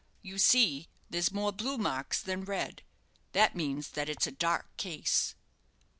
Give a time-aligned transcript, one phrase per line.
[0.23, 2.81] You see, there's more blue marks than red.
[3.33, 5.35] That means that it's a dark case."